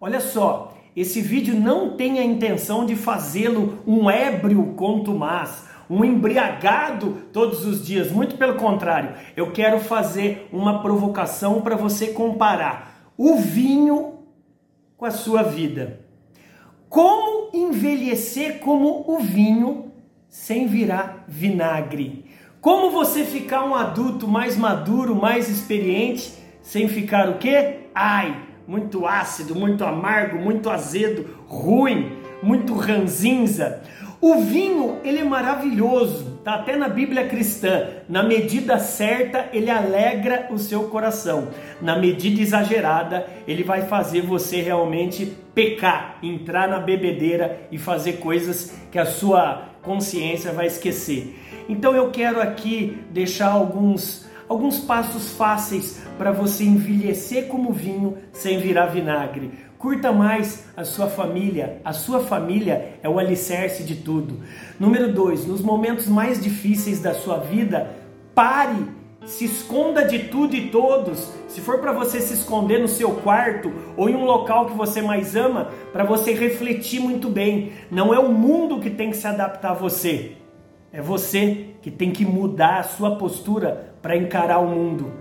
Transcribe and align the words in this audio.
Olha 0.00 0.20
só, 0.20 0.74
esse 0.94 1.20
vídeo 1.20 1.58
não 1.58 1.96
tem 1.96 2.20
a 2.20 2.24
intenção 2.24 2.86
de 2.86 2.94
fazê-lo 2.94 3.82
um 3.84 4.08
ébrio 4.08 4.74
contumaz, 4.76 5.66
um 5.90 6.04
embriagado 6.04 7.24
todos 7.32 7.66
os 7.66 7.84
dias. 7.84 8.12
Muito 8.12 8.36
pelo 8.36 8.54
contrário, 8.54 9.14
eu 9.36 9.50
quero 9.50 9.80
fazer 9.80 10.48
uma 10.52 10.80
provocação 10.82 11.62
para 11.62 11.74
você 11.74 12.08
comparar 12.08 13.12
o 13.16 13.38
vinho 13.38 14.20
com 14.96 15.04
a 15.04 15.10
sua 15.10 15.42
vida. 15.42 16.06
Como 16.88 17.50
envelhecer 17.52 18.60
como 18.60 19.04
o 19.08 19.18
vinho 19.18 19.90
sem 20.28 20.68
virar 20.68 21.24
vinagre? 21.26 22.24
Como 22.60 22.92
você 22.92 23.24
ficar 23.24 23.64
um 23.64 23.74
adulto 23.74 24.28
mais 24.28 24.56
maduro, 24.56 25.16
mais 25.16 25.48
experiente, 25.48 26.32
sem 26.62 26.86
ficar 26.86 27.28
o 27.28 27.38
quê? 27.38 27.88
Ai, 27.92 28.48
muito 28.68 29.06
ácido, 29.06 29.54
muito 29.56 29.82
amargo, 29.82 30.38
muito 30.38 30.68
azedo, 30.68 31.26
ruim, 31.46 32.12
muito 32.42 32.74
ranzinza. 32.74 33.82
O 34.20 34.42
vinho, 34.42 34.98
ele 35.04 35.20
é 35.20 35.24
maravilhoso, 35.24 36.40
tá 36.44 36.56
até 36.56 36.76
na 36.76 36.88
Bíblia 36.88 37.28
cristã. 37.28 37.86
Na 38.08 38.22
medida 38.22 38.78
certa, 38.78 39.48
ele 39.52 39.70
alegra 39.70 40.48
o 40.50 40.58
seu 40.58 40.84
coração. 40.84 41.48
Na 41.80 41.96
medida 41.96 42.42
exagerada, 42.42 43.26
ele 43.46 43.62
vai 43.62 43.86
fazer 43.86 44.20
você 44.20 44.60
realmente 44.60 45.24
pecar, 45.54 46.18
entrar 46.22 46.68
na 46.68 46.80
bebedeira 46.80 47.60
e 47.72 47.78
fazer 47.78 48.14
coisas 48.14 48.74
que 48.90 48.98
a 48.98 49.06
sua 49.06 49.68
consciência 49.82 50.52
vai 50.52 50.66
esquecer. 50.66 51.38
Então 51.68 51.94
eu 51.94 52.10
quero 52.10 52.40
aqui 52.40 52.98
deixar 53.10 53.52
alguns 53.52 54.27
alguns 54.48 54.80
passos 54.80 55.32
fáceis 55.32 56.00
para 56.16 56.32
você 56.32 56.64
envelhecer 56.64 57.46
como 57.46 57.72
vinho 57.72 58.16
sem 58.32 58.58
virar 58.58 58.86
vinagre. 58.86 59.50
Curta 59.78 60.10
mais 60.10 60.64
a 60.76 60.84
sua 60.84 61.06
família. 61.06 61.80
A 61.84 61.92
sua 61.92 62.20
família 62.20 62.98
é 63.02 63.08
o 63.08 63.18
alicerce 63.18 63.84
de 63.84 63.96
tudo. 63.96 64.40
Número 64.78 65.12
dois, 65.12 65.46
nos 65.46 65.60
momentos 65.60 66.08
mais 66.08 66.42
difíceis 66.42 67.00
da 67.00 67.14
sua 67.14 67.38
vida, 67.38 67.88
pare, 68.34 68.88
se 69.24 69.44
esconda 69.44 70.04
de 70.04 70.20
tudo 70.30 70.56
e 70.56 70.68
todos. 70.70 71.30
Se 71.46 71.60
for 71.60 71.78
para 71.78 71.92
você 71.92 72.20
se 72.20 72.34
esconder 72.34 72.80
no 72.80 72.88
seu 72.88 73.10
quarto 73.16 73.72
ou 73.96 74.08
em 74.08 74.16
um 74.16 74.24
local 74.24 74.66
que 74.66 74.76
você 74.76 75.00
mais 75.00 75.36
ama, 75.36 75.70
para 75.92 76.02
você 76.02 76.32
refletir 76.32 76.98
muito 76.98 77.28
bem. 77.28 77.72
Não 77.90 78.12
é 78.12 78.18
o 78.18 78.32
mundo 78.32 78.80
que 78.80 78.90
tem 78.90 79.10
que 79.10 79.16
se 79.16 79.26
adaptar 79.26 79.70
a 79.70 79.74
você. 79.74 80.37
É 80.90 81.02
você 81.02 81.74
que 81.82 81.90
tem 81.90 82.10
que 82.10 82.24
mudar 82.24 82.78
a 82.78 82.82
sua 82.82 83.16
postura 83.16 83.92
para 84.00 84.16
encarar 84.16 84.58
o 84.58 84.68
mundo. 84.68 85.12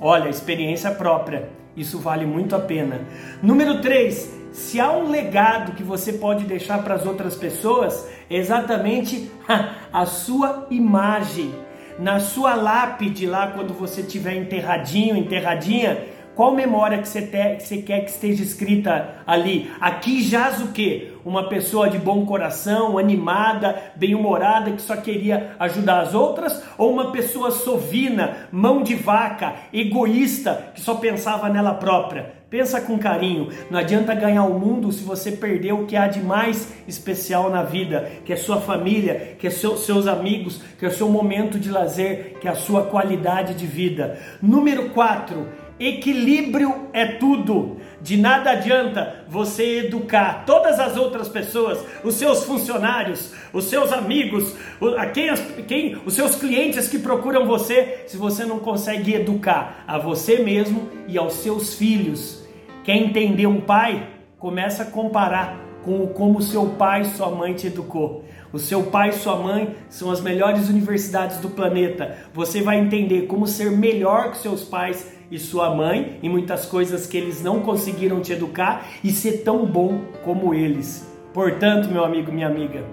Olha, 0.00 0.28
experiência 0.28 0.90
própria, 0.90 1.50
isso 1.76 2.00
vale 2.00 2.26
muito 2.26 2.56
a 2.56 2.58
pena. 2.58 3.00
Número 3.40 3.80
3, 3.80 4.40
se 4.52 4.80
há 4.80 4.90
um 4.90 5.08
legado 5.08 5.72
que 5.72 5.84
você 5.84 6.14
pode 6.14 6.44
deixar 6.44 6.82
para 6.82 6.94
as 6.94 7.06
outras 7.06 7.36
pessoas, 7.36 8.08
é 8.28 8.36
exatamente 8.36 9.30
a 9.92 10.04
sua 10.04 10.66
imagem. 10.68 11.54
Na 11.98 12.18
sua 12.18 12.56
lápide 12.56 13.26
lá, 13.26 13.48
quando 13.48 13.72
você 13.72 14.00
estiver 14.00 14.34
enterradinho, 14.34 15.16
enterradinha, 15.16 16.06
qual 16.34 16.54
memória 16.54 16.98
que 16.98 17.08
você, 17.08 17.20
te, 17.20 17.56
que 17.56 17.62
você 17.62 17.76
quer 17.78 18.00
que 18.00 18.10
esteja 18.10 18.42
escrita 18.42 19.16
ali? 19.26 19.70
Aqui 19.78 20.22
jaz 20.22 20.62
o 20.62 20.68
quê? 20.68 21.12
Uma 21.24 21.48
pessoa 21.48 21.90
de 21.90 21.98
bom 21.98 22.24
coração, 22.24 22.96
animada, 22.96 23.92
bem-humorada, 23.96 24.72
que 24.72 24.80
só 24.80 24.96
queria 24.96 25.54
ajudar 25.58 26.00
as 26.00 26.14
outras? 26.14 26.62
Ou 26.78 26.90
uma 26.90 27.12
pessoa 27.12 27.50
sovina, 27.50 28.48
mão 28.50 28.82
de 28.82 28.94
vaca, 28.94 29.54
egoísta, 29.72 30.72
que 30.74 30.80
só 30.80 30.94
pensava 30.94 31.50
nela 31.50 31.74
própria? 31.74 32.42
Pensa 32.52 32.82
com 32.82 32.98
carinho. 32.98 33.48
Não 33.70 33.78
adianta 33.78 34.14
ganhar 34.14 34.44
o 34.44 34.58
mundo 34.58 34.92
se 34.92 35.02
você 35.02 35.32
perder 35.32 35.72
o 35.72 35.86
que 35.86 35.96
há 35.96 36.06
de 36.06 36.20
mais 36.20 36.70
especial 36.86 37.48
na 37.50 37.62
vida, 37.62 38.10
que 38.26 38.32
é 38.32 38.36
sua 38.36 38.60
família, 38.60 39.36
que 39.38 39.46
é 39.46 39.50
seu, 39.50 39.76
seus 39.76 40.06
amigos, 40.06 40.60
que 40.78 40.84
é 40.84 40.88
o 40.88 40.92
seu 40.92 41.08
momento 41.08 41.58
de 41.58 41.70
lazer, 41.70 42.36
que 42.40 42.48
é 42.48 42.50
a 42.50 42.54
sua 42.54 42.82
qualidade 42.82 43.54
de 43.54 43.66
vida. 43.66 44.18
Número 44.42 44.90
4 44.90 45.61
Equilíbrio 45.84 46.88
é 46.92 47.04
tudo. 47.04 47.78
De 48.00 48.16
nada 48.16 48.52
adianta 48.52 49.24
você 49.28 49.86
educar 49.86 50.44
todas 50.46 50.78
as 50.78 50.96
outras 50.96 51.28
pessoas, 51.28 51.84
os 52.04 52.14
seus 52.14 52.44
funcionários, 52.44 53.32
os 53.52 53.64
seus 53.64 53.92
amigos, 53.92 54.54
a 54.96 55.06
quem, 55.06 55.34
quem, 55.66 55.96
os 56.06 56.14
seus 56.14 56.36
clientes 56.36 56.88
que 56.88 57.00
procuram 57.00 57.46
você, 57.46 58.04
se 58.06 58.16
você 58.16 58.44
não 58.44 58.60
consegue 58.60 59.12
educar 59.14 59.84
a 59.86 59.98
você 59.98 60.38
mesmo 60.38 60.88
e 61.08 61.18
aos 61.18 61.34
seus 61.34 61.74
filhos. 61.74 62.46
Quer 62.84 62.96
entender 62.96 63.46
um 63.46 63.60
pai? 63.60 64.08
Começa 64.38 64.84
a 64.84 64.86
comparar 64.86 65.58
com 65.82 66.06
como 66.08 66.40
seu 66.40 66.66
pai 66.66 67.02
e 67.02 67.06
sua 67.06 67.30
mãe 67.30 67.54
te 67.54 67.66
educou. 67.66 68.24
O 68.52 68.58
seu 68.58 68.84
pai 68.84 69.08
e 69.08 69.14
sua 69.14 69.36
mãe 69.36 69.74
são 69.88 70.10
as 70.10 70.20
melhores 70.20 70.68
universidades 70.68 71.38
do 71.38 71.50
planeta. 71.50 72.16
Você 72.32 72.62
vai 72.62 72.78
entender 72.78 73.22
como 73.22 73.46
ser 73.46 73.72
melhor 73.72 74.30
que 74.30 74.38
seus 74.38 74.62
pais 74.62 75.21
e 75.32 75.38
sua 75.38 75.74
mãe 75.74 76.18
em 76.22 76.28
muitas 76.28 76.66
coisas 76.66 77.06
que 77.06 77.16
eles 77.16 77.42
não 77.42 77.60
conseguiram 77.60 78.20
te 78.20 78.34
educar 78.34 78.86
e 79.02 79.10
ser 79.10 79.38
tão 79.38 79.64
bom 79.64 80.02
como 80.22 80.52
eles. 80.52 81.10
Portanto, 81.32 81.88
meu 81.88 82.04
amigo, 82.04 82.30
minha 82.30 82.46
amiga, 82.46 82.84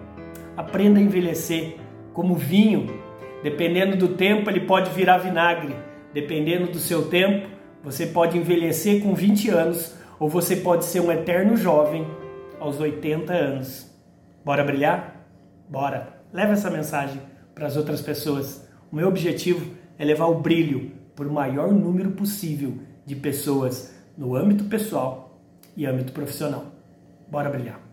aprenda 0.55 0.99
a 0.99 1.03
envelhecer 1.03 1.75
como 2.13 2.35
vinho. 2.35 2.87
Dependendo 3.43 3.97
do 3.97 4.15
tempo, 4.15 4.49
ele 4.49 4.61
pode 4.61 4.89
virar 4.91 5.17
vinagre. 5.17 5.75
Dependendo 6.13 6.71
do 6.71 6.79
seu 6.79 7.09
tempo, 7.09 7.49
você 7.83 8.05
pode 8.05 8.37
envelhecer 8.37 9.03
com 9.03 9.13
20 9.13 9.49
anos 9.49 9.93
ou 10.17 10.29
você 10.29 10.55
pode 10.55 10.85
ser 10.85 11.01
um 11.01 11.11
eterno 11.11 11.57
jovem 11.57 12.07
aos 12.57 12.79
80 12.79 13.33
anos. 13.33 13.93
Bora 14.45 14.63
brilhar? 14.63 15.27
Bora! 15.69 16.21
Leva 16.31 16.53
essa 16.53 16.69
mensagem 16.69 17.21
para 17.53 17.67
as 17.67 17.75
outras 17.75 18.01
pessoas. 18.01 18.65
O 18.89 18.95
meu 18.95 19.09
objetivo 19.09 19.75
é 19.97 20.05
levar 20.05 20.27
o 20.27 20.39
brilho 20.39 20.98
para 21.19 21.27
o 21.27 21.33
maior 21.33 21.73
número 21.73 22.11
possível 22.11 22.75
de 23.05 23.13
pessoas 23.13 23.93
no 24.17 24.37
âmbito 24.37 24.63
pessoal 24.63 25.37
e 25.75 25.85
âmbito 25.85 26.13
profissional. 26.13 26.67
Bora 27.29 27.49
brilhar! 27.49 27.88